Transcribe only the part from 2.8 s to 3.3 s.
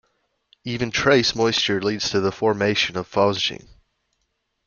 of